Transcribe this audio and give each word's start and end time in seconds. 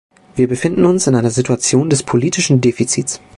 Wir 0.33 0.47
befinden 0.47 0.83
uns 0.85 1.05
in 1.05 1.13
einer 1.13 1.29
Situation 1.29 1.91
des 1.91 2.01
politischen 2.01 2.59
Defizits. 2.59 3.19